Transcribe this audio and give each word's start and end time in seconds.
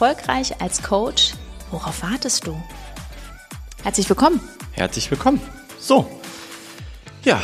Erfolgreich 0.00 0.62
als 0.62 0.82
Coach, 0.82 1.34
worauf 1.70 2.02
wartest 2.02 2.46
du? 2.46 2.58
Herzlich 3.82 4.08
willkommen. 4.08 4.40
Herzlich 4.72 5.10
willkommen. 5.10 5.42
So, 5.78 6.10
ja, 7.22 7.38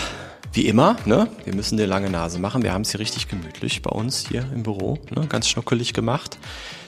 wie 0.55 0.67
immer, 0.67 0.97
ne? 1.05 1.29
Wir 1.45 1.55
müssen 1.55 1.79
eine 1.79 1.85
lange 1.85 2.09
Nase 2.09 2.39
machen. 2.39 2.63
Wir 2.63 2.73
haben 2.73 2.81
es 2.81 2.93
hier 2.93 3.01
richtig 3.01 3.29
gemütlich 3.29 3.83
bei 3.83 3.91
uns 3.91 4.27
hier 4.27 4.41
im 4.55 4.63
Büro, 4.63 4.99
ne? 5.11 5.27
Ganz 5.27 5.51
schnuckelig 5.51 5.93
gemacht. 5.93 6.39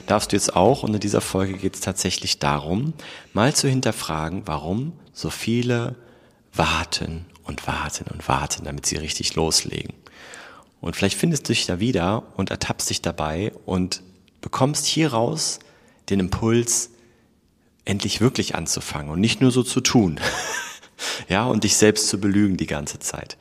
Darfst 0.07 0.31
du 0.31 0.37
jetzt 0.37 0.55
auch. 0.55 0.81
Und 0.81 0.95
in 0.95 1.01
dieser 1.01 1.21
Folge 1.21 1.53
geht 1.53 1.75
es 1.75 1.81
tatsächlich 1.81 2.39
darum, 2.39 2.93
mal 3.33 3.53
zu 3.53 3.67
hinterfragen, 3.67 4.47
warum 4.47 4.93
so 5.13 5.29
viele 5.29 5.97
warten 6.51 7.27
und 7.43 7.67
warten 7.67 8.05
und 8.11 8.27
warten, 8.27 8.63
damit 8.63 8.87
sie 8.87 8.95
richtig 8.95 9.35
loslegen. 9.35 9.93
Und 10.81 10.95
vielleicht 10.95 11.19
findest 11.19 11.47
du 11.47 11.53
dich 11.53 11.67
da 11.67 11.79
wieder 11.79 12.23
und 12.37 12.49
ertappst 12.49 12.89
dich 12.89 13.03
dabei 13.03 13.51
und 13.67 14.01
bekommst 14.41 14.85
hieraus 14.85 15.59
den 16.09 16.19
Impuls, 16.19 16.91
endlich 17.85 18.21
wirklich 18.21 18.55
anzufangen 18.55 19.11
und 19.11 19.19
nicht 19.19 19.41
nur 19.41 19.51
so 19.51 19.63
zu 19.63 19.81
tun. 19.81 20.19
ja, 21.29 21.45
und 21.45 21.63
dich 21.63 21.77
selbst 21.77 22.07
zu 22.07 22.19
belügen 22.19 22.57
die 22.57 22.67
ganze 22.67 22.99
Zeit. 22.99 23.37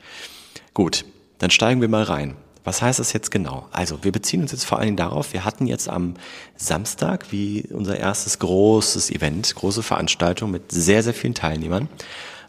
Gut, 0.75 1.05
dann 1.39 1.51
steigen 1.51 1.81
wir 1.81 1.89
mal 1.89 2.05
rein. 2.05 2.37
Was 2.65 2.83
heißt 2.83 2.99
das 2.99 3.13
jetzt 3.13 3.31
genau? 3.31 3.67
Also, 3.71 4.05
wir 4.05 4.13
beziehen 4.13 4.43
uns 4.43 4.53
jetzt 4.53 4.65
vor 4.65 4.79
allen 4.79 4.89
Dingen 4.89 4.97
darauf, 4.99 5.33
wir 5.33 5.45
hatten 5.45 5.67
jetzt 5.67 5.89
am 5.89 6.15
Samstag 6.57 7.33
wie 7.33 7.65
unser 7.71 7.99
erstes 7.99 8.39
großes 8.41 9.11
Event, 9.11 9.55
große 9.55 9.83
Veranstaltung 9.83 10.51
mit 10.51 10.71
sehr, 10.71 11.03
sehr 11.03 11.15
vielen 11.15 11.35
Teilnehmern. 11.35 11.89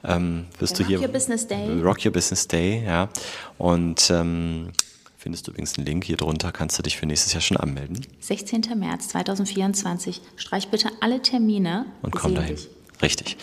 Ähm, 0.04 0.48
wirst 0.58 0.80
Der 0.80 0.86
du 0.86 0.90
hier 0.90 0.98
Rock 0.98 1.08
Your 1.08 1.14
Business 1.14 1.48
Day. 1.48 1.82
Rock 1.82 2.06
Your 2.06 2.12
Business 2.12 2.48
Day, 2.48 2.84
ja. 2.86 3.10
Und 3.58 4.10
ähm, 4.10 4.72
findest 5.20 5.46
du 5.46 5.52
übrigens 5.52 5.78
einen 5.78 5.86
Link 5.86 6.06
hier 6.06 6.16
drunter, 6.16 6.54
kannst 6.54 6.80
du 6.80 6.84
dich 6.84 6.96
für 6.98 7.06
nächstes 7.06 7.34
Jahr 7.34 7.42
schon 7.42 7.58
anmelden. 7.58 8.08
16. 8.22 8.62
März 8.78 9.10
2024. 9.10 10.22
Streich 10.38 10.70
bitte 10.70 10.90
alle 11.02 11.22
Termine. 11.22 11.86
Und 12.02 12.16
komm 12.16 12.36
dahin. 12.36 12.56
dich. 12.56 12.70
Richtig. 13.02 13.38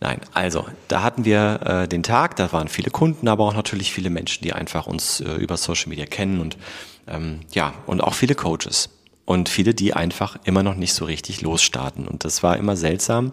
Nein, 0.00 0.20
also 0.34 0.66
da 0.88 1.02
hatten 1.02 1.24
wir 1.24 1.60
äh, 1.64 1.88
den 1.88 2.02
Tag, 2.02 2.34
da 2.36 2.52
waren 2.52 2.66
viele 2.68 2.90
Kunden, 2.90 3.28
aber 3.28 3.44
auch 3.44 3.54
natürlich 3.54 3.92
viele 3.92 4.10
Menschen, 4.10 4.42
die 4.42 4.52
einfach 4.52 4.88
uns 4.88 5.20
äh, 5.20 5.34
über 5.34 5.56
Social 5.56 5.88
Media 5.88 6.06
kennen 6.06 6.40
und 6.40 6.58
ähm, 7.06 7.40
ja, 7.52 7.72
und 7.86 8.00
auch 8.00 8.14
viele 8.14 8.34
Coaches 8.34 8.90
und 9.24 9.48
viele, 9.48 9.74
die 9.74 9.94
einfach 9.94 10.36
immer 10.42 10.64
noch 10.64 10.74
nicht 10.74 10.92
so 10.92 11.04
richtig 11.04 11.40
losstarten. 11.40 12.08
Und 12.08 12.24
das 12.24 12.42
war 12.42 12.56
immer 12.56 12.76
seltsam. 12.76 13.32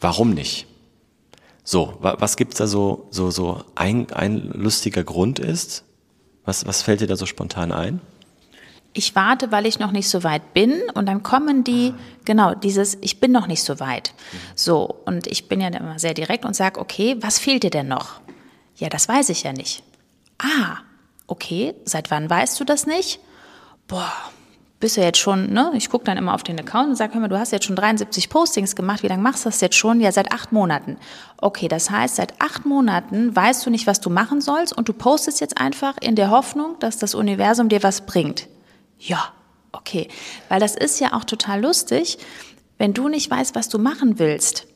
Warum 0.00 0.30
nicht? 0.30 0.66
So, 1.62 1.98
wa 2.00 2.16
was 2.18 2.36
gibt's 2.36 2.56
da 2.56 2.66
so, 2.66 3.06
so, 3.10 3.30
so 3.30 3.62
ein, 3.74 4.10
ein 4.12 4.50
lustiger 4.54 5.04
Grund 5.04 5.38
ist? 5.38 5.84
Was, 6.44 6.66
was 6.66 6.82
fällt 6.82 7.00
dir 7.00 7.06
da 7.06 7.16
so 7.16 7.26
spontan 7.26 7.72
ein? 7.72 8.00
Ich 8.92 9.16
warte, 9.16 9.50
weil 9.50 9.66
ich 9.66 9.80
noch 9.80 9.90
nicht 9.90 10.08
so 10.08 10.22
weit 10.22 10.54
bin 10.54 10.80
und 10.94 11.06
dann 11.06 11.24
kommen 11.24 11.64
die, 11.64 11.94
genau, 12.24 12.54
dieses, 12.54 12.96
ich 13.00 13.18
bin 13.18 13.32
noch 13.32 13.48
nicht 13.48 13.64
so 13.64 13.80
weit. 13.80 14.14
So, 14.54 15.02
und 15.04 15.26
ich 15.26 15.48
bin 15.48 15.60
ja 15.60 15.68
immer 15.68 15.98
sehr 15.98 16.14
direkt 16.14 16.44
und 16.44 16.54
sage, 16.54 16.78
okay, 16.78 17.16
was 17.20 17.40
fehlt 17.40 17.64
dir 17.64 17.70
denn 17.70 17.88
noch? 17.88 18.20
Ja, 18.76 18.88
das 18.88 19.08
weiß 19.08 19.30
ich 19.30 19.42
ja 19.42 19.52
nicht. 19.52 19.82
Ah, 20.38 20.78
okay, 21.26 21.74
seit 21.84 22.12
wann 22.12 22.30
weißt 22.30 22.60
du 22.60 22.64
das 22.64 22.86
nicht? 22.86 23.18
Boah, 23.88 24.12
bist 24.84 24.98
du 24.98 25.00
jetzt 25.00 25.18
schon, 25.18 25.50
ne? 25.50 25.72
Ich 25.72 25.88
gucke 25.88 26.04
dann 26.04 26.18
immer 26.18 26.34
auf 26.34 26.42
den 26.42 26.60
Account 26.60 26.90
und 26.90 26.96
sage, 26.96 27.14
hör 27.14 27.22
mal, 27.22 27.28
du 27.28 27.38
hast 27.38 27.52
jetzt 27.52 27.64
schon 27.64 27.74
73 27.74 28.28
Postings 28.28 28.76
gemacht, 28.76 29.02
wie 29.02 29.06
lange 29.06 29.22
machst 29.22 29.46
du 29.46 29.48
das 29.48 29.62
jetzt 29.62 29.76
schon? 29.76 29.98
Ja, 29.98 30.12
seit 30.12 30.30
acht 30.30 30.52
Monaten. 30.52 30.98
Okay, 31.38 31.68
das 31.68 31.88
heißt, 31.88 32.16
seit 32.16 32.38
acht 32.38 32.66
Monaten 32.66 33.34
weißt 33.34 33.64
du 33.64 33.70
nicht, 33.70 33.86
was 33.86 34.02
du 34.02 34.10
machen 34.10 34.42
sollst 34.42 34.76
und 34.76 34.86
du 34.86 34.92
postest 34.92 35.40
jetzt 35.40 35.56
einfach 35.56 35.96
in 36.02 36.16
der 36.16 36.28
Hoffnung, 36.28 36.76
dass 36.80 36.98
das 36.98 37.14
Universum 37.14 37.70
dir 37.70 37.82
was 37.82 38.02
bringt. 38.02 38.46
Ja, 38.98 39.32
okay. 39.72 40.08
Weil 40.50 40.60
das 40.60 40.76
ist 40.76 41.00
ja 41.00 41.14
auch 41.14 41.24
total 41.24 41.62
lustig, 41.62 42.18
wenn 42.76 42.92
du 42.92 43.08
nicht 43.08 43.30
weißt, 43.30 43.54
was 43.54 43.70
du 43.70 43.78
machen 43.78 44.18
willst, 44.18 44.66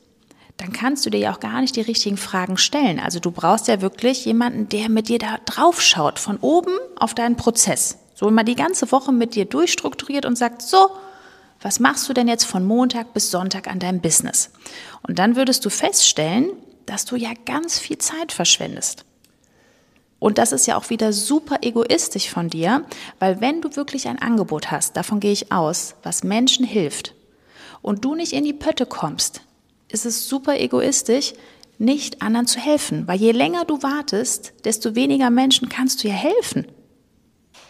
dann 0.57 0.73
kannst 0.73 1.05
du 1.05 1.11
dir 1.11 1.19
ja 1.19 1.35
auch 1.35 1.39
gar 1.39 1.61
nicht 1.61 1.75
die 1.75 1.81
richtigen 1.81 2.17
Fragen 2.17 2.57
stellen. 2.57 2.99
Also 2.99 3.19
du 3.19 3.29
brauchst 3.29 3.67
ja 3.67 3.79
wirklich 3.81 4.25
jemanden, 4.25 4.69
der 4.69 4.89
mit 4.89 5.07
dir 5.07 5.19
da 5.19 5.37
drauf 5.45 5.83
schaut, 5.83 6.17
von 6.17 6.37
oben 6.37 6.73
auf 6.95 7.13
deinen 7.13 7.35
Prozess. 7.35 7.99
So 8.19 8.29
mal 8.29 8.43
die 8.43 8.55
ganze 8.55 8.91
Woche 8.91 9.13
mit 9.13 9.35
dir 9.35 9.45
durchstrukturiert 9.45 10.25
und 10.25 10.37
sagt, 10.37 10.61
so, 10.61 10.89
was 11.61 11.79
machst 11.79 12.09
du 12.09 12.11
denn 12.11 12.27
jetzt 12.27 12.43
von 12.43 12.65
Montag 12.65 13.13
bis 13.13 13.31
Sonntag 13.31 13.69
an 13.69 13.79
deinem 13.79 14.01
Business? 14.01 14.51
Und 15.03 15.19
dann 15.19 15.37
würdest 15.37 15.63
du 15.63 15.69
feststellen, 15.69 16.51
dass 16.85 17.05
du 17.05 17.15
ja 17.15 17.29
ganz 17.45 17.79
viel 17.79 17.97
Zeit 17.97 18.33
verschwendest. 18.33 19.05
Und 20.19 20.37
das 20.37 20.51
ist 20.51 20.67
ja 20.67 20.75
auch 20.75 20.89
wieder 20.89 21.13
super 21.13 21.59
egoistisch 21.61 22.29
von 22.29 22.49
dir, 22.49 22.83
weil 23.19 23.39
wenn 23.39 23.61
du 23.61 23.77
wirklich 23.77 24.09
ein 24.09 24.21
Angebot 24.21 24.69
hast, 24.69 24.97
davon 24.97 25.21
gehe 25.21 25.31
ich 25.31 25.53
aus, 25.53 25.95
was 26.03 26.21
Menschen 26.21 26.65
hilft, 26.65 27.15
und 27.81 28.03
du 28.03 28.15
nicht 28.15 28.33
in 28.33 28.43
die 28.43 28.51
Pötte 28.51 28.85
kommst, 28.85 29.43
ist 29.87 30.05
es 30.05 30.27
super 30.27 30.59
egoistisch, 30.59 31.35
nicht 31.77 32.21
anderen 32.21 32.47
zu 32.47 32.59
helfen. 32.59 33.07
Weil 33.07 33.17
je 33.17 33.31
länger 33.31 33.63
du 33.63 33.81
wartest, 33.81 34.51
desto 34.65 34.93
weniger 34.95 35.29
Menschen 35.29 35.69
kannst 35.69 36.03
du 36.03 36.09
ja 36.09 36.15
helfen. 36.15 36.67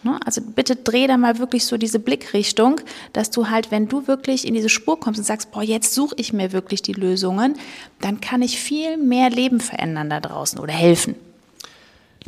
Ne? 0.03 0.19
Also 0.25 0.41
bitte 0.41 0.75
dreh 0.77 1.07
da 1.07 1.17
mal 1.17 1.39
wirklich 1.39 1.65
so 1.65 1.77
diese 1.77 1.99
Blickrichtung, 1.99 2.79
dass 3.13 3.31
du 3.31 3.49
halt, 3.49 3.69
wenn 3.71 3.87
du 3.87 4.07
wirklich 4.07 4.47
in 4.47 4.53
diese 4.53 4.69
Spur 4.69 4.99
kommst 4.99 5.19
und 5.19 5.25
sagst, 5.25 5.51
boah, 5.51 5.61
jetzt 5.63 5.93
suche 5.93 6.15
ich 6.17 6.31
mir 6.31 6.51
wirklich 6.53 6.81
die 6.81 6.93
Lösungen, 6.93 7.57
dann 7.99 8.21
kann 8.21 8.41
ich 8.41 8.59
viel 8.59 8.97
mehr 8.97 9.29
Leben 9.29 9.59
verändern 9.59 10.09
da 10.09 10.19
draußen 10.21 10.59
oder 10.59 10.73
helfen. 10.73 11.15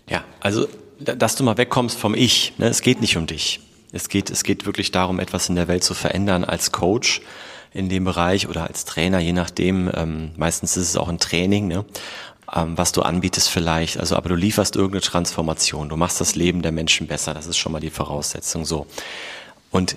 Ja, 0.09 0.23
also, 0.41 0.67
da- 0.99 1.15
dass 1.15 1.35
du 1.35 1.43
mal 1.43 1.57
wegkommst 1.57 1.97
vom 1.97 2.13
Ich. 2.15 2.53
Ne? 2.57 2.67
Es 2.67 2.81
geht 2.81 2.99
nicht 3.01 3.15
um 3.17 3.25
dich. 3.27 3.61
Es 3.93 4.09
geht, 4.09 4.29
es 4.29 4.43
geht 4.43 4.65
wirklich 4.65 4.91
darum, 4.91 5.19
etwas 5.19 5.49
in 5.49 5.55
der 5.55 5.67
Welt 5.67 5.83
zu 5.83 5.93
verändern 5.93 6.43
als 6.43 6.71
Coach 6.71 7.21
in 7.73 7.87
dem 7.87 8.03
Bereich 8.03 8.47
oder 8.49 8.65
als 8.67 8.83
Trainer, 8.85 9.19
je 9.19 9.33
nachdem. 9.33 9.89
Ähm, 9.93 10.31
meistens 10.35 10.75
ist 10.75 10.89
es 10.89 10.97
auch 10.97 11.07
ein 11.09 11.19
Training, 11.19 11.67
ne? 11.67 11.85
Ähm, 12.53 12.77
was 12.77 12.91
du 12.91 13.01
anbietest 13.01 13.49
vielleicht. 13.49 13.97
Also, 13.97 14.15
aber 14.15 14.29
du 14.29 14.35
lieferst 14.35 14.75
irgendeine 14.75 15.01
Transformation. 15.01 15.89
Du 15.89 15.97
machst 15.97 16.19
das 16.21 16.35
Leben 16.35 16.61
der 16.61 16.71
Menschen 16.71 17.07
besser. 17.07 17.33
Das 17.33 17.47
ist 17.47 17.57
schon 17.57 17.71
mal 17.71 17.79
die 17.79 17.89
Voraussetzung 17.89 18.65
so. 18.65 18.87
Und 19.71 19.95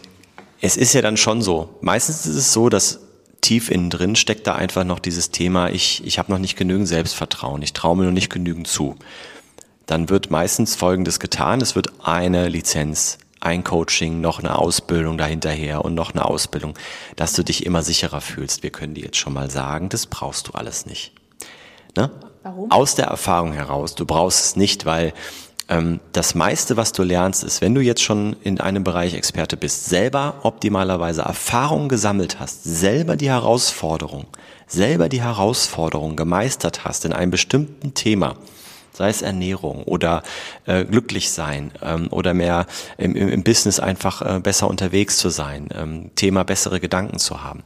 es 0.61 0.77
ist 0.77 0.93
ja 0.95 1.03
dann 1.03 1.17
schon 1.17 1.43
so. 1.43 1.77
Meistens 1.81 2.27
ist 2.27 2.37
es 2.37 2.53
so, 2.53 2.69
dass 2.69 3.01
tief 3.41 3.71
innen 3.71 3.91
drin 3.91 4.17
steckt 4.17 4.47
da 4.47 4.55
einfach 4.55 4.85
noch 4.85 4.99
dieses 4.99 5.31
Thema, 5.31 5.69
ich, 5.69 6.03
ich 6.07 6.19
habe 6.19 6.33
noch 6.33 6.39
nicht 6.39 6.57
genügend 6.57 6.89
Selbstvertrauen, 6.89 7.61
ich 7.61 7.75
traue 7.75 7.95
mir 7.95 8.05
noch 8.05 8.13
nicht 8.13 8.31
genügend 8.31 8.67
zu. 8.67 8.97
Dann 9.85 10.09
wird 10.09 10.31
meistens 10.31 10.77
Folgendes 10.77 11.21
getan, 11.21 11.61
es 11.61 11.77
wird 11.77 11.93
eine 12.03 12.49
Lizenz, 12.49 13.19
ein 13.41 13.63
Coaching, 13.63 14.23
noch 14.23 14.39
eine 14.39 14.57
Ausbildung 14.59 15.19
dahinterher 15.19 15.85
und 15.85 15.95
noch 15.95 16.13
eine 16.13 16.25
Ausbildung, 16.25 16.73
dass 17.17 17.35
du 17.35 17.43
dich 17.43 17.67
immer 17.67 17.83
sicherer 17.83 18.23
fühlst. 18.23 18.63
Wir 18.63 18.71
können 18.71 18.95
dir 18.95 19.05
jetzt 19.05 19.19
schon 19.19 19.35
mal 19.35 19.51
sagen, 19.51 19.91
das 19.91 20.07
brauchst 20.07 20.49
du 20.49 20.53
alles 20.53 20.87
nicht. 20.87 21.13
Ne? 21.99 22.11
Warum? 22.45 22.71
Aus 22.71 22.95
der 22.95 23.07
Erfahrung 23.07 23.53
heraus. 23.53 23.95
Du 23.95 24.05
brauchst 24.05 24.45
es 24.45 24.57
nicht, 24.57 24.85
weil 24.85 25.15
ähm, 25.71 26.01
das 26.13 26.35
meiste, 26.35 26.77
was 26.77 26.93
du 26.93 27.03
lernst, 27.03 27.43
ist, 27.43 27.63
wenn 27.63 27.75
du 27.75 27.81
jetzt 27.81 28.03
schon 28.03 28.37
in 28.43 28.61
einem 28.61 28.85
Bereich 28.85 29.15
Experte 29.15 29.57
bist, 29.57 29.87
selber 29.87 30.35
optimalerweise 30.43 31.23
Erfahrung 31.23 31.89
gesammelt 31.89 32.39
hast, 32.41 32.63
selber 32.65 33.17
die 33.17 33.31
Herausforderung, 33.31 34.27
selber 34.67 35.09
die 35.09 35.23
Herausforderung 35.23 36.17
gemeistert 36.17 36.85
hast 36.85 37.07
in 37.07 37.15
einem 37.15 37.31
bestimmten 37.31 37.95
Thema, 37.95 38.37
sei 38.93 39.09
es 39.09 39.23
Ernährung 39.23 39.83
oder 39.85 40.23
äh, 40.67 40.85
glücklich 40.85 41.31
sein 41.31 41.73
ähm, 41.81 42.09
oder 42.11 42.35
mehr 42.35 42.67
im, 42.99 43.17
im, 43.17 43.43
Business 43.43 43.81
einfach 43.81 44.21
äh, 44.21 44.39
besser 44.39 44.69
unterwegs 44.69 45.17
zu 45.17 45.31
sein, 45.31 45.71
ähm, 45.75 46.11
Thema 46.15 46.45
bessere 46.45 46.79
Gedanken 46.79 47.19
zu 47.19 47.43
haben. 47.43 47.63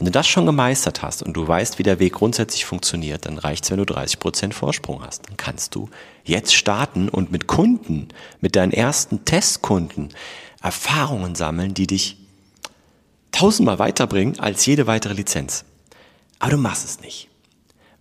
Wenn 0.00 0.06
du 0.06 0.10
das 0.10 0.26
schon 0.26 0.46
gemeistert 0.46 1.02
hast 1.02 1.22
und 1.22 1.34
du 1.34 1.46
weißt, 1.46 1.78
wie 1.78 1.82
der 1.82 1.98
Weg 1.98 2.14
grundsätzlich 2.14 2.64
funktioniert, 2.64 3.26
dann 3.26 3.36
reicht's, 3.36 3.70
wenn 3.70 3.76
du 3.76 3.84
30% 3.84 4.54
Vorsprung 4.54 5.04
hast. 5.04 5.28
Dann 5.28 5.36
kannst 5.36 5.74
du 5.74 5.90
jetzt 6.24 6.54
starten 6.54 7.10
und 7.10 7.30
mit 7.30 7.46
Kunden, 7.46 8.08
mit 8.40 8.56
deinen 8.56 8.72
ersten 8.72 9.24
Testkunden 9.26 10.08
Erfahrungen 10.62 11.34
sammeln, 11.34 11.74
die 11.74 11.86
dich 11.86 12.16
tausendmal 13.30 13.78
weiterbringen 13.78 14.40
als 14.40 14.64
jede 14.64 14.86
weitere 14.86 15.12
Lizenz. 15.12 15.64
Aber 16.38 16.52
du 16.52 16.56
machst 16.56 16.84
es 16.84 17.00
nicht, 17.00 17.28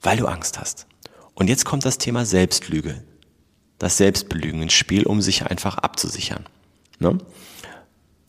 weil 0.02 0.18
du 0.18 0.26
Angst 0.26 0.58
hast. 0.58 0.88
Und 1.34 1.50
jetzt 1.50 1.66
kommt 1.66 1.86
das 1.86 1.98
Thema 1.98 2.26
Selbstlüge, 2.26 3.04
das 3.78 3.98
Selbstbelügen 3.98 4.62
ins 4.62 4.74
Spiel, 4.74 5.06
um 5.06 5.22
sich 5.22 5.46
einfach 5.46 5.78
abzusichern. 5.78 6.46
Ne? 7.00 7.18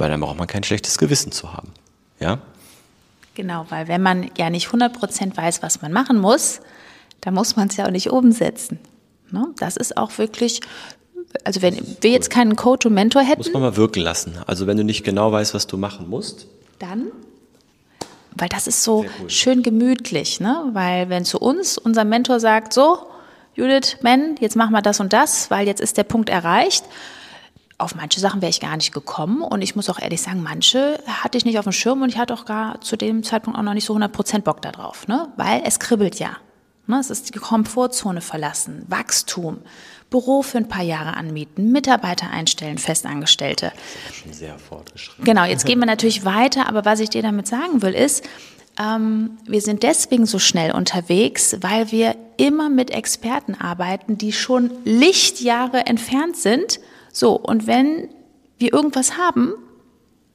weil 0.01 0.09
dann 0.09 0.21
braucht 0.21 0.39
man 0.39 0.47
kein 0.47 0.65
schlechtes 0.65 0.97
Gewissen 0.97 1.31
zu 1.31 1.53
haben. 1.53 1.73
Ja? 2.19 2.41
Genau, 3.35 3.67
weil 3.71 3.89
wenn 3.89 4.03
man 4.03 4.31
ja 4.37 4.51
nicht 4.51 4.69
100% 4.69 5.37
weiß, 5.37 5.63
was 5.63 5.83
man 5.83 5.93
machen 5.93 6.19
muss, 6.19 6.61
dann 7.21 7.35
muss 7.35 7.57
man 7.57 7.69
es 7.69 7.77
ja 7.77 7.87
auch 7.87 7.91
nicht 7.91 8.11
umsetzen. 8.11 8.79
Ne? 9.31 9.47
Das 9.59 9.77
ist 9.77 9.97
auch 9.97 10.19
wirklich, 10.19 10.61
also 11.45 11.63
wenn 11.63 11.77
wir 12.01 12.11
jetzt 12.11 12.31
keinen 12.31 12.57
Coach 12.57 12.87
und 12.87 12.95
Mentor 12.95 13.23
hätten. 13.23 13.39
Muss 13.39 13.53
man 13.53 13.63
mal 13.63 13.77
wirken 13.77 14.01
lassen. 14.01 14.39
Also 14.47 14.67
wenn 14.67 14.77
du 14.77 14.85
nicht 14.85 15.05
genau 15.05 15.31
weißt, 15.31 15.55
was 15.55 15.67
du 15.67 15.77
machen 15.77 16.09
musst. 16.09 16.47
Dann 16.79 17.09
weil 18.37 18.49
das 18.49 18.67
ist 18.67 18.83
so 18.83 19.05
cool. 19.21 19.31
schön 19.31 19.63
gemütlich, 19.63 20.41
ne? 20.41 20.71
Weil 20.73 21.09
wenn 21.09 21.25
zu 21.25 21.39
uns 21.39 21.79
unser 21.79 22.05
Mentor 22.05 22.41
sagt, 22.41 22.73
so, 22.73 22.99
Judith, 23.55 23.99
Men, 24.03 24.37
jetzt 24.41 24.57
machen 24.57 24.73
wir 24.73 24.83
das 24.83 25.01
und 25.01 25.13
das, 25.13 25.51
weil 25.51 25.67
jetzt 25.67 25.81
ist 25.81 25.97
der 25.97 26.05
Punkt 26.05 26.29
erreicht. 26.29 26.85
Auf 27.81 27.95
manche 27.95 28.21
Sachen 28.21 28.43
wäre 28.43 28.51
ich 28.51 28.61
gar 28.61 28.77
nicht 28.77 28.93
gekommen 28.93 29.43
und 29.43 29.63
ich 29.63 29.75
muss 29.75 29.89
auch 29.89 29.99
ehrlich 29.99 30.21
sagen, 30.21 30.43
manche 30.43 31.03
hatte 31.07 31.39
ich 31.39 31.45
nicht 31.45 31.59
auf 31.59 31.65
dem 31.65 31.73
Schirm 31.73 32.03
und 32.03 32.11
ich 32.11 32.19
hatte 32.19 32.35
auch 32.35 32.45
gar 32.45 32.81
zu 32.81 32.97
dem 32.97 33.23
Zeitpunkt 33.23 33.59
auch 33.59 33.63
noch 33.63 33.75
nicht 33.75 33.87
so 33.87 33.95
100% 33.97 34.41
Bock 34.41 34.61
darauf, 34.63 35.09
ne? 35.09 35.29
Weil 35.37 35.63
es 35.65 35.79
kribbelt 35.79 36.19
ja. 36.19 36.37
Ne? 36.87 36.99
Es 36.99 37.09
ist 37.09 37.35
die 37.35 37.39
Komfortzone 37.39 38.21
verlassen, 38.21 38.85
Wachstum, 38.89 39.59
Büro 40.11 40.43
für 40.43 40.59
ein 40.59 40.69
paar 40.69 40.83
Jahre 40.83 41.17
anmieten, 41.17 41.71
Mitarbeiter 41.73 42.29
einstellen, 42.31 42.79
Festangestellte. 42.79 43.73
Das 44.07 44.17
ist 44.17 44.23
schon 44.23 44.33
sehr 44.33 44.59
fortgeschritten. 44.59 45.25
Genau, 45.25 45.45
jetzt 45.45 45.65
gehen 45.65 45.79
wir 45.79 45.87
natürlich 45.87 46.25
weiter, 46.25 46.69
aber 46.69 46.85
was 46.85 47.01
ich 47.01 47.09
dir 47.09 47.23
damit 47.23 47.47
sagen 47.47 47.81
will, 47.81 47.95
ist, 47.95 48.29
ähm, 48.79 49.39
wir 49.47 49.61
sind 49.61 49.83
deswegen 49.83 50.27
so 50.27 50.39
schnell 50.39 50.73
unterwegs, 50.73 51.57
weil 51.61 51.93
wir 51.93 52.17
immer 52.37 52.69
mit 52.69 52.91
Experten 52.91 53.55
arbeiten, 53.55 54.19
die 54.19 54.33
schon 54.33 54.71
Lichtjahre 54.85 55.87
entfernt 55.87 56.37
sind. 56.37 56.81
So, 57.13 57.37
und 57.37 57.67
wenn 57.67 58.09
wir 58.59 58.73
irgendwas 58.73 59.17
haben, 59.17 59.55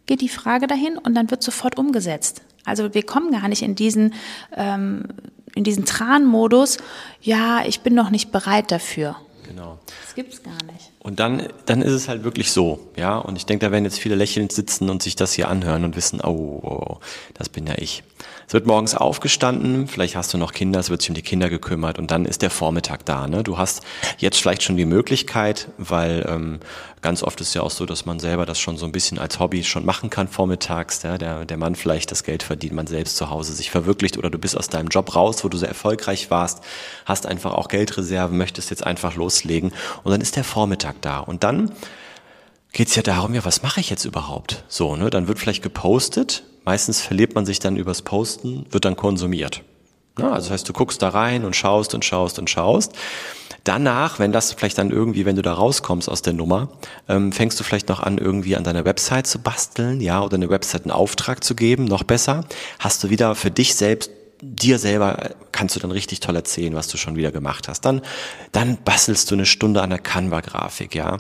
geht 0.06 0.22
die 0.22 0.30
Frage 0.30 0.68
dahin 0.68 0.98
und 0.98 1.16
dann 1.16 1.32
wird 1.32 1.44
sofort 1.44 1.78
umgesetzt. 1.78 2.42
Also 2.66 2.94
wir 2.94 3.04
kommen 3.04 3.32
gar 3.32 3.48
nicht 3.48 3.62
in 3.62 3.76
diesen, 3.76 4.14
ähm, 4.56 5.04
in 5.56 5.64
diesen 5.64 5.86
Tran-Modus, 5.86 6.78
ja, 7.22 7.64
ich 7.66 7.82
bin 7.82 7.94
noch 7.94 8.10
nicht 8.10 8.32
bereit 8.32 8.72
dafür. 8.72 9.16
Genau. 9.48 9.80
Das 10.04 10.16
gibt 10.16 10.34
es 10.34 10.44
gar 10.44 10.58
nicht. 10.72 10.92
Und 11.00 11.20
dann, 11.20 11.48
dann 11.66 11.82
ist 11.82 11.92
es 11.92 12.08
halt 12.08 12.24
wirklich 12.24 12.52
so, 12.52 12.80
ja. 12.96 13.18
Und 13.18 13.36
ich 13.36 13.46
denke, 13.46 13.66
da 13.66 13.72
werden 13.72 13.86
jetzt 13.86 14.00
viele 14.00 14.16
lächelnd 14.16 14.52
sitzen 14.52 14.90
und 14.90 15.04
sich 15.04 15.16
das 15.16 15.34
hier 15.34 15.50
anhören 15.50 15.84
und 15.84 15.96
wissen, 15.96 16.22
oh, 16.22 16.60
oh 16.64 16.98
das 17.34 17.50
bin 17.50 17.68
ja 17.68 17.76
ich. 17.78 18.04
Es 18.48 18.54
wird 18.54 18.66
morgens 18.68 18.96
aufgestanden, 18.96 19.88
vielleicht 19.88 20.16
hast 20.16 20.34
du 20.34 20.38
noch 20.38 20.54
Kinder, 20.54 20.80
es 20.80 20.90
wird 20.90 21.02
sich 21.02 21.10
um 21.10 21.16
die 21.16 21.22
Kinder 21.22 21.50
gekümmert 21.50 21.98
und 21.98 22.12
dann 22.12 22.26
ist 22.26 22.42
der 22.42 22.52
Vormittag 22.52 23.06
da. 23.06 23.28
Ne? 23.28 23.44
Du 23.44 23.58
hast 23.58 23.84
jetzt 24.20 24.40
vielleicht 24.40 24.64
schon 24.64 24.78
die 24.78 24.86
Möglichkeit, 24.86 25.70
weil 25.78 26.26
ähm, 26.30 26.60
ganz 27.06 27.24
oft 27.24 27.40
ist 27.40 27.54
ja 27.54 27.62
auch 27.62 27.72
so, 27.72 27.86
dass 27.86 28.06
man 28.06 28.20
selber 28.20 28.46
das 28.46 28.60
schon 28.60 28.78
so 28.78 28.86
ein 28.86 28.92
bisschen 28.92 29.18
als 29.18 29.40
Hobby 29.40 29.64
schon 29.64 29.86
machen 29.86 30.10
kann 30.10 30.28
vormittags. 30.28 31.04
Ja? 31.04 31.18
Der, 31.18 31.46
der 31.46 31.58
Mann 31.58 31.76
vielleicht 31.76 32.12
das 32.12 32.24
Geld 32.24 32.44
verdient, 32.44 32.74
man 32.74 32.88
selbst 32.88 33.16
zu 33.16 33.30
Hause 33.30 33.54
sich 33.54 33.72
verwirklicht 33.72 34.18
oder 34.18 34.30
du 34.30 34.38
bist 34.38 34.58
aus 34.58 34.68
deinem 34.68 34.90
Job 34.90 35.16
raus, 35.16 35.44
wo 35.44 35.48
du 35.48 35.58
sehr 35.58 35.70
erfolgreich 35.70 36.32
warst, 36.32 36.64
hast 37.06 37.26
einfach 37.26 37.54
auch 37.54 37.68
Geldreserven, 37.68 38.38
möchtest 38.38 38.70
jetzt 38.72 38.86
einfach 38.86 39.16
loslegen 39.16 39.72
und 40.04 40.12
dann 40.12 40.20
ist 40.20 40.36
der 40.36 40.44
Vormittag 40.44 41.02
da 41.02 41.20
und 41.20 41.44
dann 41.44 41.72
geht's 42.74 42.96
ja 42.96 43.04
darum, 43.04 43.34
ja, 43.34 43.46
was 43.46 43.62
mache 43.62 43.80
ich 43.80 43.90
jetzt 43.90 44.04
überhaupt? 44.04 44.66
So, 44.68 44.96
ne, 44.96 45.10
dann 45.10 45.28
wird 45.28 45.40
vielleicht 45.40 45.64
gepostet, 45.64 46.44
Meistens 46.66 47.00
verliert 47.00 47.36
man 47.36 47.46
sich 47.46 47.60
dann 47.60 47.78
übers 47.78 48.02
Posten, 48.02 48.66
wird 48.72 48.86
dann 48.86 48.96
konsumiert. 48.96 49.62
Ja, 50.20 50.32
also 50.32 50.48
das 50.48 50.52
heißt, 50.52 50.70
du 50.70 50.74
guckst 50.74 51.02
da 51.02 51.10
rein 51.10 51.44
und 51.44 51.56
schaust 51.56 51.94
und 51.94 52.06
schaust 52.06 52.40
und 52.40 52.50
schaust. 52.50 52.94
Danach, 53.66 54.20
wenn 54.20 54.32
das 54.32 54.54
vielleicht 54.54 54.78
dann 54.78 54.92
irgendwie, 54.92 55.26
wenn 55.26 55.36
du 55.36 55.42
da 55.42 55.54
rauskommst 55.54 56.08
aus 56.08 56.22
der 56.22 56.34
Nummer, 56.34 56.70
ähm, 57.10 57.32
fängst 57.32 57.60
du 57.60 57.64
vielleicht 57.64 57.90
noch 57.90 58.00
an, 58.00 58.20
irgendwie 58.20 58.56
an 58.56 58.64
deiner 58.64 58.86
Website 58.86 59.26
zu 59.26 59.40
basteln, 59.40 60.02
ja, 60.02 60.22
oder 60.22 60.36
eine 60.36 60.50
Website 60.50 60.84
einen 60.84 60.92
Auftrag 60.92 61.44
zu 61.44 61.56
geben, 61.56 61.86
noch 61.86 62.04
besser. 62.04 62.46
Hast 62.78 63.04
du 63.04 63.10
wieder 63.10 63.34
für 63.34 63.50
dich 63.50 63.74
selbst 63.74 64.12
dir 64.46 64.78
selber 64.80 65.32
kannst 65.52 65.76
du 65.76 65.80
dann 65.80 65.92
richtig 65.92 66.20
toll 66.20 66.36
erzählen, 66.36 66.76
was 66.76 66.88
du 66.88 66.98
schon 66.98 67.16
wieder 67.16 67.32
gemacht 67.32 67.68
hast. 67.68 67.82
Dann, 67.82 68.02
dann 68.52 68.78
bastelst 68.84 69.32
du 69.32 69.36
eine 69.36 69.46
Stunde 69.46 69.82
an 69.82 69.90
der 69.90 70.00
Canva-Grafik, 70.00 70.94
ja. 70.94 71.18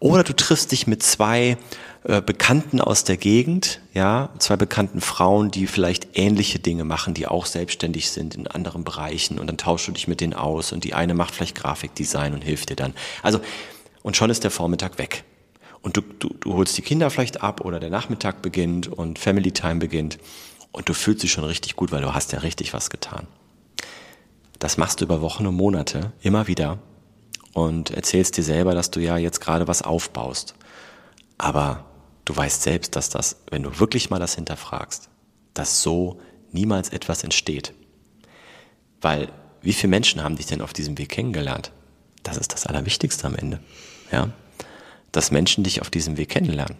Oder 0.00 0.24
du 0.24 0.34
triffst 0.34 0.72
dich 0.72 0.86
mit 0.86 1.02
zwei 1.02 1.56
äh, 2.04 2.20
Bekannten 2.20 2.80
aus 2.80 3.04
der 3.04 3.16
Gegend, 3.16 3.80
ja, 3.92 4.30
zwei 4.38 4.56
bekannten 4.56 5.00
Frauen, 5.00 5.50
die 5.50 5.66
vielleicht 5.66 6.18
ähnliche 6.18 6.58
Dinge 6.58 6.84
machen, 6.84 7.14
die 7.14 7.26
auch 7.26 7.46
selbstständig 7.46 8.10
sind 8.10 8.34
in 8.34 8.46
anderen 8.46 8.84
Bereichen 8.84 9.38
und 9.38 9.46
dann 9.46 9.56
tauschst 9.56 9.88
du 9.88 9.92
dich 9.92 10.08
mit 10.08 10.20
denen 10.20 10.34
aus 10.34 10.72
und 10.72 10.84
die 10.84 10.94
eine 10.94 11.14
macht 11.14 11.34
vielleicht 11.34 11.56
Grafikdesign 11.56 12.34
und 12.34 12.42
hilft 12.42 12.70
dir 12.70 12.76
dann. 12.76 12.94
Also, 13.22 13.40
und 14.02 14.16
schon 14.16 14.30
ist 14.30 14.44
der 14.44 14.50
Vormittag 14.50 14.98
weg. 14.98 15.24
Und 15.80 15.98
du, 15.98 16.00
du, 16.00 16.34
du 16.40 16.54
holst 16.54 16.76
die 16.78 16.82
Kinder 16.82 17.10
vielleicht 17.10 17.42
ab 17.42 17.60
oder 17.60 17.78
der 17.78 17.90
Nachmittag 17.90 18.40
beginnt 18.40 18.88
und 18.88 19.18
Family 19.18 19.52
Time 19.52 19.76
beginnt 19.76 20.18
und 20.74 20.88
du 20.88 20.92
fühlst 20.92 21.22
dich 21.22 21.30
schon 21.30 21.44
richtig 21.44 21.76
gut, 21.76 21.92
weil 21.92 22.02
du 22.02 22.14
hast 22.14 22.32
ja 22.32 22.40
richtig 22.40 22.74
was 22.74 22.90
getan. 22.90 23.28
Das 24.58 24.76
machst 24.76 25.00
du 25.00 25.04
über 25.04 25.20
Wochen 25.20 25.46
und 25.46 25.54
Monate 25.54 26.12
immer 26.20 26.48
wieder 26.48 26.80
und 27.52 27.90
erzählst 27.90 28.36
dir 28.36 28.42
selber, 28.42 28.74
dass 28.74 28.90
du 28.90 28.98
ja 28.98 29.16
jetzt 29.16 29.40
gerade 29.40 29.68
was 29.68 29.82
aufbaust. 29.82 30.56
Aber 31.38 31.84
du 32.24 32.36
weißt 32.36 32.62
selbst, 32.62 32.96
dass 32.96 33.08
das, 33.08 33.36
wenn 33.50 33.62
du 33.62 33.78
wirklich 33.78 34.10
mal 34.10 34.18
das 34.18 34.34
hinterfragst, 34.34 35.10
dass 35.54 35.80
so 35.80 36.20
niemals 36.50 36.88
etwas 36.88 37.22
entsteht. 37.22 37.72
Weil 39.00 39.28
wie 39.62 39.74
viele 39.74 39.90
Menschen 39.90 40.24
haben 40.24 40.36
dich 40.36 40.46
denn 40.46 40.60
auf 40.60 40.72
diesem 40.72 40.98
Weg 40.98 41.10
kennengelernt? 41.10 41.70
Das 42.24 42.36
ist 42.36 42.52
das 42.52 42.66
Allerwichtigste 42.66 43.28
am 43.28 43.36
Ende. 43.36 43.60
Ja? 44.10 44.30
Dass 45.12 45.30
Menschen 45.30 45.62
dich 45.62 45.80
auf 45.80 45.90
diesem 45.90 46.16
Weg 46.16 46.30
kennenlernen. 46.30 46.78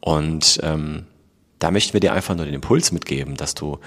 Und 0.00 0.60
ähm, 0.62 1.06
da 1.62 1.70
möchten 1.70 1.92
wir 1.92 2.00
dir 2.00 2.12
einfach 2.12 2.34
nur 2.34 2.44
den 2.44 2.54
Impuls 2.54 2.90
mitgeben, 2.90 3.36
dass 3.36 3.54
du 3.54 3.78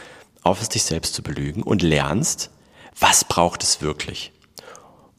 aufhörst, 0.43 0.75
dich 0.75 0.83
selbst 0.83 1.13
zu 1.13 1.23
belügen 1.23 1.61
und 1.61 1.81
lernst, 1.81 2.49
was 2.99 3.25
braucht 3.25 3.63
es 3.63 3.81
wirklich. 3.81 4.31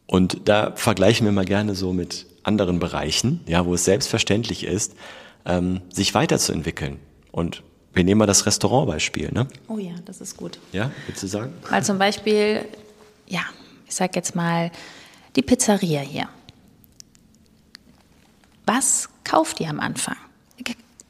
Und 0.07 0.49
da 0.49 0.73
vergleichen 0.77 1.27
wir 1.27 1.33
mal 1.33 1.45
gerne 1.45 1.75
so 1.75 1.93
mit 1.93 2.27
anderen 2.45 2.79
Bereichen, 2.79 3.41
ja, 3.47 3.67
wo 3.67 3.75
es 3.75 3.85
selbstverständlich 3.85 4.65
ist, 4.65 4.95
ähm, 5.45 5.83
sich 5.93 6.15
weiterzuentwickeln. 6.15 6.99
Und 7.33 7.63
wir 7.93 8.05
nehmen 8.05 8.21
mal 8.21 8.27
das 8.27 8.47
Restaurantbeispiel. 8.47 9.33
Ne? 9.33 9.49
Oh 9.69 9.79
ja, 9.79 9.95
das 10.05 10.21
ist 10.21 10.37
gut. 10.37 10.59
Ja, 10.73 10.91
willst 11.07 11.23
du 11.23 11.27
sagen? 11.27 11.53
Weil 11.69 11.85
zum 11.85 11.99
Beispiel, 11.99 12.65
ja, 13.27 13.43
ich 13.87 13.95
sag 13.95 14.15
jetzt 14.17 14.35
mal, 14.35 14.71
die 15.35 15.43
Pizzeria 15.43 16.01
hier. 16.01 16.29
Was 18.65 19.09
kauft 19.25 19.61
ihr 19.61 19.69
am 19.69 19.81
Anfang? 19.81 20.17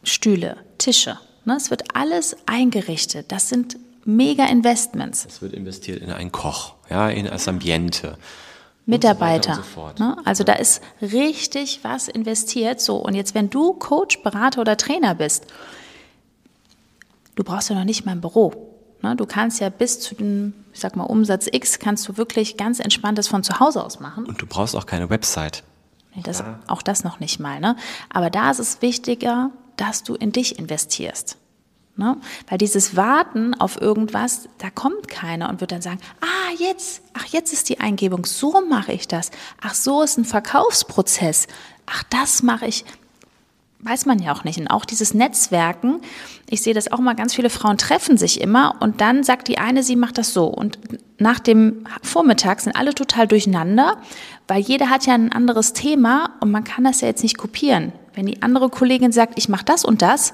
Stühle, 0.07 0.57
Tische. 0.79 1.19
Ne? 1.47 1.55
Es 1.57 1.71
wird 1.71 1.97
alles 1.97 2.37
eingerichtet. 2.47 3.33
Das 3.33 3.49
sind 3.49 3.79
mega 4.05 4.45
Investments. 4.47 5.27
Es 5.27 5.41
wird 5.41 5.53
investiert 5.53 6.03
in 6.03 6.11
einen 6.11 6.33
Koch, 6.33 6.75
ja, 6.91 7.09
in 7.09 7.27
das 7.27 7.49
Ambiente. 7.49 8.19
Mitarbeiter. 8.85 9.65
So 9.75 9.91
ne? 9.99 10.17
Also 10.25 10.45
da 10.45 10.53
ist 10.55 10.81
richtig 11.03 11.81
was 11.83 12.09
investiert. 12.09 12.81
So, 12.81 12.97
und 12.97 13.15
jetzt, 13.15 13.35
wenn 13.35 13.51
du 13.51 13.73
Coach, 13.73 14.23
Berater 14.23 14.61
oder 14.61 14.77
Trainer 14.77 15.15
bist, 15.15 15.47
du 17.35 17.43
brauchst 17.43 17.71
ja 17.71 17.77
noch 17.77 17.85
nicht 17.85 18.07
mal 18.07 18.13
ein 18.13 18.21
Büro. 18.21 18.77
Ne? 19.03 19.17
Du 19.17 19.27
kannst 19.27 19.61
ja 19.61 19.71
bis 19.71 19.99
zu 19.99 20.15
dem, 20.15 20.55
ich 20.73 20.81
sag 20.81 20.95
mal, 20.95 21.05
Umsatz 21.05 21.49
X, 21.51 21.81
kannst 21.81 22.09
du 22.09 22.17
wirklich 22.17 22.57
ganz 22.57 22.79
entspanntes 22.79 23.27
von 23.27 23.43
zu 23.43 23.59
Hause 23.59 23.85
aus 23.85 23.99
machen. 23.99 24.25
Und 24.25 24.41
du 24.41 24.47
brauchst 24.47 24.77
auch 24.77 24.87
keine 24.87 25.11
Website. 25.11 25.65
Das, 26.23 26.43
auch 26.67 26.81
das 26.81 27.05
noch 27.05 27.21
nicht 27.21 27.41
mal. 27.41 27.61
Ne? 27.61 27.77
Aber 28.09 28.31
da 28.31 28.51
ist 28.51 28.59
es 28.59 28.81
wichtiger, 28.81 29.51
dass 29.77 30.03
du 30.03 30.15
in 30.15 30.33
dich 30.33 30.59
investierst. 30.59 31.37
Ne? 31.97 32.19
Weil 32.49 32.59
dieses 32.59 32.95
Warten 32.95 33.55
auf 33.55 33.81
irgendwas, 33.81 34.49
da 34.59 34.69
kommt 34.69 35.09
keiner 35.09 35.49
und 35.49 35.61
wird 35.61 35.73
dann 35.73 35.81
sagen, 35.81 36.01
ah, 36.21 36.53
jetzt, 36.59 37.01
ach, 37.15 37.25
jetzt 37.27 37.55
ist 37.55 37.71
die 37.71 37.81
Eingebung, 37.81 38.27
so 38.27 38.63
mache 38.69 38.93
ich 38.93 39.09
das. 39.09 39.31
Ach, 39.63 39.75
so 39.75 40.03
ist 40.03 40.19
ein 40.19 40.27
Verkaufsprozess. 40.27 41.47
Ach, 41.87 42.03
das 42.11 42.43
mache 42.43 42.67
ich. 42.67 42.85
Weiß 43.81 44.05
man 44.05 44.19
ja 44.19 44.35
auch 44.35 44.45
nicht. 44.45 44.59
Und 44.59 44.69
auch 44.69 44.85
dieses 44.85 45.15
Netzwerken, 45.15 46.01
ich 46.51 46.61
sehe 46.61 46.75
das 46.75 46.93
auch 46.93 46.99
mal, 46.99 47.15
ganz 47.15 47.35
viele 47.35 47.51
Frauen 47.51 47.79
treffen 47.79 48.19
sich 48.19 48.41
immer 48.43 48.77
und 48.81 49.01
dann 49.01 49.23
sagt 49.25 49.49
die 49.49 49.59
eine, 49.59 49.83
sie 49.83 49.97
macht 49.97 50.19
das 50.19 50.35
so. 50.35 50.47
Und 50.47 50.79
nach 51.19 51.39
dem 51.39 51.87
Vormittag 52.03 52.61
sind 52.61 52.77
alle 52.77 52.95
total 52.95 53.27
durcheinander, 53.27 53.97
weil 54.49 54.61
jeder 54.61 54.91
hat 54.91 55.07
ja 55.07 55.15
ein 55.15 55.33
anderes 55.33 55.73
Thema 55.73 56.35
und 56.41 56.51
man 56.51 56.65
kann 56.65 56.85
das 56.85 57.01
ja 57.01 57.09
jetzt 57.09 57.23
nicht 57.23 57.39
kopieren. 57.39 57.93
Wenn 58.17 58.25
die 58.25 58.41
andere 58.41 58.71
Kollegin 58.71 59.13
sagt, 59.13 59.35
ich 59.37 59.51
mache 59.51 59.67
das 59.67 59.85
und 59.85 60.01
das, 60.01 60.33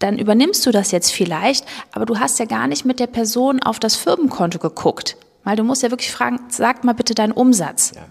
dann 0.00 0.18
übernimmst 0.18 0.66
du 0.66 0.72
das 0.72 0.90
jetzt 0.90 1.12
vielleicht, 1.12 1.64
aber 1.92 2.06
du 2.06 2.18
hast 2.18 2.40
ja 2.40 2.44
gar 2.44 2.66
nicht 2.66 2.84
mit 2.84 2.98
der 2.98 3.06
Person 3.06 3.62
auf 3.62 3.78
das 3.78 3.94
Firmenkonto 3.94 4.58
geguckt. 4.58 5.16
Weil 5.44 5.54
du 5.54 5.62
musst 5.62 5.84
ja 5.84 5.92
wirklich 5.92 6.10
fragen, 6.10 6.40
sag 6.48 6.82
mal 6.82 6.94
bitte 6.94 7.14
deinen 7.14 7.30
Umsatz. 7.30 7.92
Ja. 7.94 8.02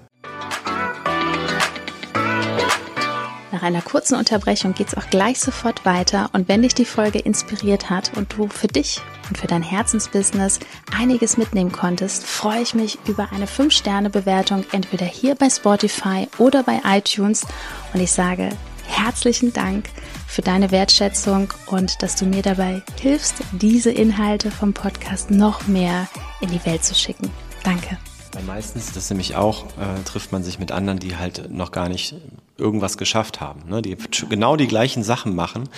Nach 3.51 3.63
einer 3.63 3.81
kurzen 3.81 4.15
Unterbrechung 4.15 4.73
geht 4.73 4.89
es 4.89 4.95
auch 4.95 5.09
gleich 5.09 5.39
sofort 5.39 5.83
weiter 5.83 6.29
und 6.31 6.47
wenn 6.47 6.61
dich 6.61 6.75
die 6.75 6.85
Folge 6.85 7.19
inspiriert 7.19 7.89
hat 7.89 8.11
und 8.15 8.33
du 8.37 8.47
für 8.47 8.67
dich 8.67 9.01
und 9.29 9.37
für 9.37 9.47
dein 9.47 9.63
Herzensbusiness 9.63 10.59
einiges 10.97 11.37
mitnehmen 11.37 11.71
konntest, 11.71 12.23
freue 12.23 12.61
ich 12.61 12.73
mich 12.73 12.99
über 13.07 13.29
eine 13.33 13.47
5-Sterne-Bewertung 13.47 14.63
entweder 14.71 15.05
hier 15.05 15.35
bei 15.35 15.49
Spotify 15.49 16.27
oder 16.37 16.61
bei 16.63 16.81
iTunes 16.85 17.45
und 17.93 17.99
ich 17.99 18.11
sage 18.11 18.49
herzlichen 18.97 19.53
Dank 19.53 19.89
für 20.27 20.41
deine 20.41 20.71
Wertschätzung 20.71 21.53
und 21.67 22.01
dass 22.01 22.15
du 22.15 22.25
mir 22.25 22.41
dabei 22.41 22.81
hilfst, 22.99 23.35
diese 23.51 23.91
Inhalte 23.91 24.49
vom 24.49 24.73
Podcast 24.73 25.29
noch 25.29 25.67
mehr 25.67 26.07
in 26.41 26.49
die 26.49 26.65
Welt 26.65 26.83
zu 26.83 26.95
schicken. 26.95 27.29
Danke. 27.63 27.97
Weil 28.33 28.43
meistens, 28.43 28.91
das 28.91 29.09
nämlich 29.09 29.35
auch, 29.35 29.65
äh, 29.77 30.03
trifft 30.05 30.31
man 30.31 30.43
sich 30.43 30.59
mit 30.59 30.71
anderen, 30.71 30.99
die 30.99 31.15
halt 31.15 31.49
noch 31.51 31.71
gar 31.71 31.89
nicht 31.89 32.15
irgendwas 32.57 32.97
geschafft 32.97 33.39
haben, 33.39 33.69
ne? 33.69 33.81
die 33.81 33.97
genau 34.29 34.55
die 34.55 34.67
gleichen 34.67 35.03
Sachen 35.03 35.35
machen 35.35 35.69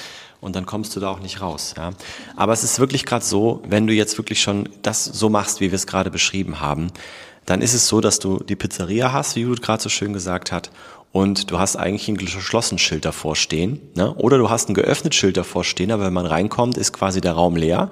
und 0.42 0.56
dann 0.56 0.66
kommst 0.66 0.96
du 0.96 1.00
da 1.00 1.10
auch 1.10 1.20
nicht 1.20 1.42
raus. 1.42 1.76
Ja? 1.78 1.92
Aber 2.36 2.54
es 2.54 2.64
ist 2.64 2.80
wirklich 2.80 3.06
gerade 3.06 3.24
so, 3.24 3.62
wenn 3.68 3.86
du 3.86 3.94
jetzt 3.94 4.18
wirklich 4.18 4.42
schon 4.42 4.70
das 4.82 5.06
so 5.06 5.30
machst, 5.30 5.60
wie 5.60 5.72
wir 5.72 5.76
es 5.76 5.88
gerade 5.88 6.10
beschrieben 6.10 6.62
haben, 6.62 6.92
dann 7.50 7.62
ist 7.62 7.74
es 7.74 7.88
so, 7.88 8.00
dass 8.00 8.20
du 8.20 8.44
die 8.44 8.56
Pizzeria 8.56 9.12
hast, 9.12 9.36
wie 9.36 9.42
Judith 9.42 9.64
gerade 9.64 9.82
so 9.82 9.90
schön 9.90 10.14
gesagt 10.14 10.52
hat, 10.52 10.70
und 11.12 11.50
du 11.50 11.58
hast 11.58 11.76
eigentlich 11.76 12.08
ein 12.08 12.18
geschlossen 12.18 12.78
Schild 12.78 13.04
davor 13.04 13.36
stehen. 13.36 13.82
Ne? 13.96 14.14
Oder 14.14 14.38
du 14.38 14.52
hast 14.52 14.70
ein 14.70 14.76
geöffnet 14.76 15.16
Schild 15.16 15.38
davor 15.38 15.64
stehen, 15.64 15.90
aber 15.90 16.06
wenn 16.06 16.14
man 16.14 16.28
reinkommt, 16.28 16.78
ist 16.78 16.94
quasi 16.94 17.20
der 17.20 17.32
Raum 17.32 17.56
leer. 17.56 17.90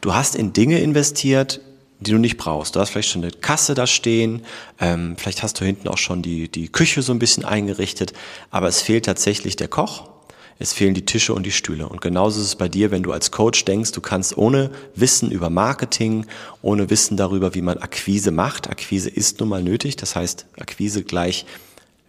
Du 0.00 0.14
hast 0.14 0.34
in 0.34 0.52
Dinge 0.52 0.80
investiert, 0.80 1.60
die 2.00 2.10
du 2.10 2.18
nicht 2.18 2.36
brauchst. 2.36 2.74
Du 2.74 2.80
hast 2.80 2.90
vielleicht 2.90 3.10
schon 3.10 3.22
eine 3.22 3.30
Kasse 3.30 3.74
da 3.74 3.86
stehen, 3.86 4.44
ähm, 4.80 5.14
vielleicht 5.16 5.44
hast 5.44 5.60
du 5.60 5.64
hinten 5.64 5.86
auch 5.86 5.98
schon 5.98 6.22
die, 6.22 6.48
die 6.48 6.68
Küche 6.68 7.02
so 7.02 7.12
ein 7.12 7.20
bisschen 7.20 7.44
eingerichtet, 7.44 8.12
aber 8.50 8.66
es 8.66 8.82
fehlt 8.82 9.04
tatsächlich 9.04 9.54
der 9.54 9.68
Koch 9.68 10.15
es 10.58 10.72
fehlen 10.72 10.94
die 10.94 11.04
Tische 11.04 11.34
und 11.34 11.44
die 11.44 11.52
Stühle. 11.52 11.88
Und 11.88 12.00
genauso 12.00 12.40
ist 12.40 12.46
es 12.46 12.56
bei 12.56 12.68
dir, 12.68 12.90
wenn 12.90 13.02
du 13.02 13.12
als 13.12 13.30
Coach 13.30 13.64
denkst, 13.64 13.92
du 13.92 14.00
kannst 14.00 14.38
ohne 14.38 14.70
Wissen 14.94 15.30
über 15.30 15.50
Marketing, 15.50 16.26
ohne 16.62 16.88
Wissen 16.88 17.16
darüber, 17.16 17.54
wie 17.54 17.60
man 17.60 17.78
Akquise 17.78 18.30
macht. 18.30 18.70
Akquise 18.70 19.10
ist 19.10 19.40
nun 19.40 19.50
mal 19.50 19.62
nötig. 19.62 19.96
Das 19.96 20.16
heißt, 20.16 20.46
Akquise 20.58 21.02
gleich, 21.04 21.44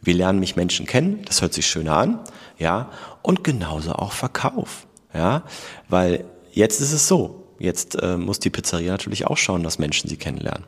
wir 0.02 0.14
lernen 0.14 0.40
mich 0.40 0.56
Menschen 0.56 0.86
kennen. 0.86 1.24
Das 1.26 1.42
hört 1.42 1.54
sich 1.54 1.68
schöner 1.68 1.98
an. 1.98 2.20
Ja. 2.58 2.90
Und 3.22 3.44
genauso 3.44 3.92
auch 3.92 4.14
Verkauf. 4.14 4.88
Ja. 5.14 5.44
Weil 5.90 6.24
jetzt 6.54 6.80
ist 6.80 6.94
es 6.94 7.08
so. 7.08 7.44
Jetzt 7.60 7.96
äh, 8.02 8.16
muss 8.16 8.40
die 8.40 8.50
Pizzeria 8.50 8.92
natürlich 8.92 9.28
auch 9.28 9.38
schauen, 9.38 9.64
dass 9.64 9.78
Menschen 9.78 10.10
sie 10.10 10.18
kennenlernen. 10.18 10.64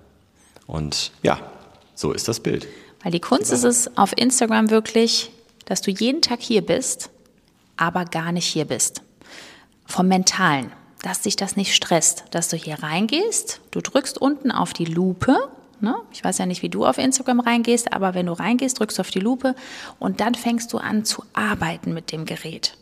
Und 0.68 1.12
ja, 1.24 1.40
so 1.96 2.12
ist 2.12 2.28
das 2.28 2.42
Bild. 2.42 2.68
Weil 3.04 3.14
die 3.14 3.22
Kunst 3.22 3.54
ist 3.54 3.64
es 3.64 3.96
auf 3.96 4.12
Instagram 4.18 4.70
wirklich, 4.70 5.32
dass 5.66 5.82
du 5.82 5.92
jeden 5.92 6.22
Tag 6.22 6.42
hier 6.42 6.62
bist 6.62 7.10
aber 7.80 8.06
gar 8.06 8.32
nicht 8.32 8.46
hier 8.46 8.66
bist. 8.66 9.02
Vom 9.86 10.08
Mentalen, 10.08 10.72
dass 11.02 11.22
dich 11.22 11.36
das 11.36 11.56
nicht 11.56 11.74
stresst, 11.74 12.26
dass 12.32 12.50
du 12.50 12.58
hier 12.58 12.84
reingehst, 12.84 13.62
du 13.72 13.82
drückst 13.82 14.20
unten 14.20 14.52
auf 14.52 14.74
die 14.74 14.86
Lupe, 14.86 15.38
ne? 15.80 15.96
ich 16.12 16.24
weiß 16.24 16.38
ja 16.38 16.46
nicht, 16.46 16.62
wie 16.62 16.70
du 16.70 16.86
auf 16.86 16.98
Instagram 16.98 17.40
reingehst, 17.40 17.94
aber 17.94 18.14
wenn 18.14 18.28
du 18.28 18.34
reingehst, 18.34 18.80
drückst 18.80 18.98
du 18.98 19.02
auf 19.02 19.10
die 19.10 19.20
Lupe 19.20 19.56
und 19.98 20.20
dann 20.20 20.36
fängst 20.36 20.74
du 20.74 20.78
an 20.78 21.06
zu 21.06 21.24
arbeiten 21.34 21.94
mit 21.94 22.12
dem 22.12 22.26
Gerät. 22.26 22.78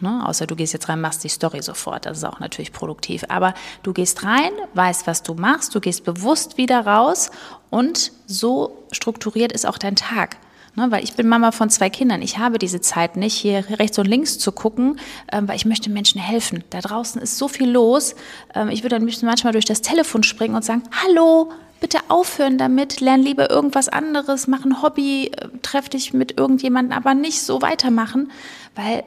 Ne? 0.00 0.22
Außer 0.26 0.46
du 0.46 0.56
gehst 0.56 0.72
jetzt 0.74 0.88
rein, 0.88 1.00
machst 1.00 1.24
die 1.24 1.28
Story 1.28 1.62
sofort, 1.62 2.04
das 2.04 2.18
ist 2.18 2.24
auch 2.24 2.40
natürlich 2.40 2.72
produktiv. 2.72 3.24
Aber 3.28 3.54
du 3.82 3.92
gehst 3.92 4.24
rein, 4.24 4.52
weißt, 4.74 5.06
was 5.06 5.22
du 5.22 5.34
machst, 5.34 5.74
du 5.74 5.80
gehst 5.80 6.04
bewusst 6.04 6.58
wieder 6.58 6.86
raus 6.86 7.30
und 7.70 8.12
so 8.26 8.84
strukturiert 8.92 9.52
ist 9.52 9.66
auch 9.66 9.78
dein 9.78 9.96
Tag. 9.96 10.36
Ne, 10.76 10.90
weil 10.90 11.04
ich 11.04 11.14
bin 11.14 11.28
Mama 11.28 11.52
von 11.52 11.70
zwei 11.70 11.88
Kindern. 11.88 12.20
Ich 12.20 12.38
habe 12.38 12.58
diese 12.58 12.80
Zeit 12.80 13.16
nicht, 13.16 13.34
hier 13.34 13.64
rechts 13.78 13.96
und 13.98 14.06
links 14.06 14.38
zu 14.38 14.50
gucken, 14.50 14.98
ähm, 15.30 15.46
weil 15.46 15.54
ich 15.54 15.66
möchte 15.66 15.88
Menschen 15.88 16.20
helfen. 16.20 16.64
Da 16.70 16.80
draußen 16.80 17.22
ist 17.22 17.38
so 17.38 17.46
viel 17.46 17.70
los. 17.70 18.16
Ähm, 18.54 18.70
ich 18.70 18.82
würde 18.82 18.98
dann 18.98 19.08
manchmal 19.22 19.52
durch 19.52 19.66
das 19.66 19.82
Telefon 19.82 20.24
springen 20.24 20.56
und 20.56 20.64
sagen, 20.64 20.82
hallo, 21.04 21.52
bitte 21.78 21.98
aufhören 22.08 22.58
damit, 22.58 23.00
lern 23.00 23.20
lieber 23.20 23.50
irgendwas 23.50 23.88
anderes, 23.88 24.48
mach 24.48 24.64
ein 24.64 24.82
Hobby, 24.82 25.26
äh, 25.26 25.48
treff 25.62 25.88
dich 25.88 26.12
mit 26.12 26.38
irgendjemandem, 26.38 26.96
aber 26.96 27.14
nicht 27.14 27.40
so 27.40 27.62
weitermachen, 27.62 28.32
weil 28.74 29.04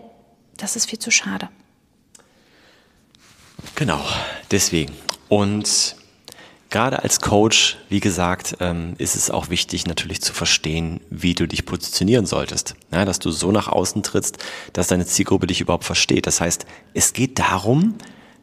das 0.55 0.77
ist 0.77 0.89
viel 0.89 1.00
zu 1.00 1.12
schade. 1.12 1.50
Genau, 3.75 4.00
deswegen. 4.51 4.93
Und 5.27 5.95
Gerade 6.69 7.01
als 7.01 7.21
Coach, 7.21 7.77
wie 7.88 8.01
gesagt, 8.01 8.57
ähm, 8.59 8.95
ist 8.97 9.15
es 9.15 9.31
auch 9.31 9.50
wichtig 9.50 9.88
natürlich 9.88 10.21
zu 10.21 10.33
verstehen, 10.33 11.00
wie 11.09 11.33
du 11.33 11.47
dich 11.47 11.65
positionieren 11.65 12.25
solltest. 12.25 12.75
Ja, 12.91 13.05
dass 13.05 13.19
du 13.19 13.31
so 13.31 13.53
nach 13.53 13.69
außen 13.69 14.03
trittst, 14.03 14.39
dass 14.74 14.88
deine 14.88 15.05
Zielgruppe 15.05 15.47
dich 15.47 15.62
überhaupt 15.62 15.86
versteht. 15.86 16.27
Das 16.27 16.41
heißt, 16.41 16.65
es 16.93 17.13
geht 17.13 17.39
darum, 17.39 17.95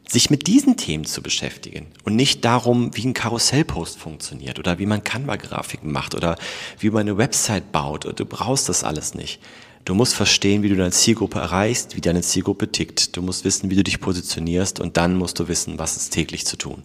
sich 0.07 0.29
mit 0.29 0.47
diesen 0.47 0.75
Themen 0.75 1.05
zu 1.05 1.21
beschäftigen 1.21 1.87
und 2.03 2.15
nicht 2.15 2.45
darum, 2.45 2.95
wie 2.95 3.05
ein 3.05 3.13
Karussellpost 3.13 3.97
funktioniert 3.97 4.57
oder 4.59 4.79
wie 4.79 4.85
man 4.85 5.03
Canva-Grafiken 5.03 5.91
macht 5.91 6.15
oder 6.15 6.35
wie 6.79 6.89
man 6.89 7.01
eine 7.01 7.17
Website 7.17 7.71
baut. 7.71 8.07
Du 8.19 8.25
brauchst 8.25 8.69
das 8.69 8.83
alles 8.83 9.13
nicht. 9.13 9.39
Du 9.83 9.93
musst 9.93 10.15
verstehen, 10.15 10.63
wie 10.63 10.69
du 10.69 10.75
deine 10.75 10.91
Zielgruppe 10.91 11.39
erreichst, 11.39 11.95
wie 11.95 12.01
deine 12.01 12.21
Zielgruppe 12.21 12.71
tickt. 12.71 13.15
Du 13.15 13.21
musst 13.21 13.45
wissen, 13.45 13.69
wie 13.69 13.75
du 13.75 13.83
dich 13.83 13.99
positionierst 13.99 14.79
und 14.79 14.97
dann 14.97 15.15
musst 15.15 15.39
du 15.39 15.47
wissen, 15.47 15.77
was 15.77 15.95
ist 15.95 16.09
täglich 16.09 16.45
zu 16.47 16.57
tun. 16.57 16.83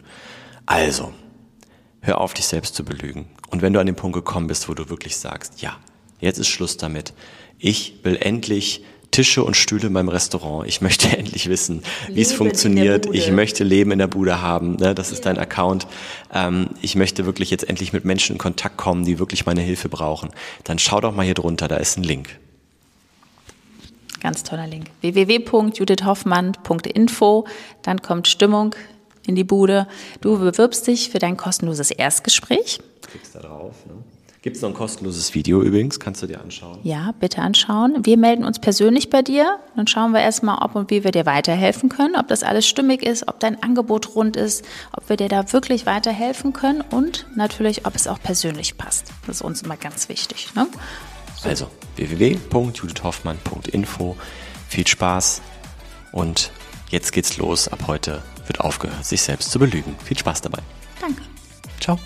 Also, 0.67 1.13
hör 2.01 2.21
auf, 2.21 2.35
dich 2.35 2.47
selbst 2.47 2.75
zu 2.75 2.85
belügen. 2.85 3.27
Und 3.51 3.63
wenn 3.63 3.73
du 3.73 3.81
an 3.81 3.87
den 3.87 3.97
Punkt 3.97 4.15
gekommen 4.15 4.47
bist, 4.47 4.69
wo 4.69 4.75
du 4.75 4.89
wirklich 4.89 5.17
sagst, 5.17 5.63
ja, 5.63 5.77
jetzt 6.21 6.39
ist 6.39 6.49
Schluss 6.49 6.77
damit. 6.77 7.13
Ich 7.59 7.95
will 8.03 8.17
endlich 8.17 8.85
Tische 9.11 9.43
und 9.43 9.57
Stühle 9.57 9.89
in 9.89 9.93
meinem 9.93 10.09
Restaurant. 10.09 10.69
Ich 10.69 10.81
möchte 10.81 11.09
endlich 11.19 11.49
wissen, 11.49 11.83
wie 12.09 12.21
es 12.21 12.33
funktioniert. 12.33 13.07
Ich 13.13 13.33
möchte 13.33 13.65
Leben 13.65 13.91
in 13.91 13.99
der 13.99 14.07
Bude 14.07 14.41
haben. 14.41 14.77
Ne? 14.77 14.95
Das 14.95 15.11
ist 15.11 15.27
dein 15.27 15.39
Account. 15.39 15.89
Ähm, 16.33 16.69
ich 16.81 16.95
möchte 16.95 17.27
wirklich 17.27 17.51
jetzt 17.51 17.69
endlich 17.69 17.93
mit 17.93 18.05
Menschen 18.05 18.35
in 18.35 18.39
Kontakt 18.39 18.77
kommen, 18.77 19.05
die 19.05 19.19
wirklich 19.19 19.47
meine 19.47 19.63
Hilfe 19.63 19.89
brauchen. 19.89 20.31
Dann 20.65 20.79
schau 20.79 21.01
doch 21.01 21.13
mal 21.15 21.25
hier 21.25 21.35
drunter, 21.35 21.67
da 21.69 21.77
ist 21.77 21.97
ein 21.99 22.05
Link. 22.05 22.39
Ganz 24.21 24.43
toller 24.43 24.67
Link. 24.67 24.87
www.judithhoffmann.info. 25.01 27.47
Dann 27.83 28.03
kommt 28.03 28.29
Stimmung 28.29 28.75
in 29.27 29.35
die 29.35 29.45
Bude. 29.45 29.87
Du 30.21 30.39
bewirbst 30.39 30.87
dich 30.87 31.11
für 31.11 31.19
dein 31.19 31.37
kostenloses 31.37 31.91
Erstgespräch. 31.91 32.81
Klickst 33.03 33.35
da 33.35 33.41
drauf. 33.41 33.75
Ne? 33.87 33.95
Gibt 34.43 34.57
es 34.57 34.63
noch 34.63 34.71
ein 34.71 34.75
kostenloses 34.75 35.35
Video 35.35 35.63
übrigens? 35.63 36.01
Kannst 36.01 36.23
du 36.23 36.27
dir 36.27 36.41
anschauen? 36.41 36.79
Ja, 36.83 37.13
bitte 37.21 37.43
anschauen. 37.43 38.07
Wir 38.07 38.17
melden 38.17 38.45
uns 38.45 38.59
persönlich 38.59 39.11
bei 39.11 39.21
dir. 39.21 39.59
Dann 39.77 39.87
schauen 39.87 40.13
wir 40.13 40.21
erstmal, 40.21 40.65
ob 40.65 40.77
und 40.77 40.91
wie 40.91 41.05
wir 41.05 41.11
dir 41.11 41.27
weiterhelfen 41.27 41.91
können, 41.91 42.17
ob 42.17 42.27
das 42.29 42.43
alles 42.43 42.67
stimmig 42.67 43.03
ist, 43.03 43.29
ob 43.29 43.39
dein 43.39 43.63
Angebot 43.63 44.15
rund 44.15 44.39
ist, 44.39 44.65
ob 44.97 45.11
wir 45.11 45.19
dir 45.19 45.29
da 45.29 45.53
wirklich 45.53 45.85
weiterhelfen 45.85 46.55
können 46.55 46.81
und 46.81 47.27
natürlich, 47.37 47.85
ob 47.85 47.95
es 47.95 48.09
auch 48.09 48.19
persönlich 48.19 48.79
passt. 48.79 49.13
Das 49.27 49.37
ist 49.37 49.43
uns 49.43 49.61
immer 49.61 49.77
ganz 49.77 50.09
wichtig. 50.09 50.49
Ne? 50.55 50.69
So. 51.43 51.51
Also 51.51 51.67
www.judithhoffmann.info. 51.97 54.17
Viel 54.69 54.87
Spaß 54.87 55.43
und 56.13 56.51
jetzt 56.89 57.13
geht's 57.13 57.37
los. 57.37 57.69
Ab 57.69 57.81
heute 57.89 58.23
wird 58.51 58.61
aufgehört, 58.61 59.05
sich 59.05 59.23
selbst 59.23 59.53
zu 59.53 59.61
belügen. 59.61 59.95
Viel 60.05 60.19
Spaß 60.19 60.43
dabei. 60.43 60.59
Danke. 61.01 61.23
Ciao. 61.81 61.99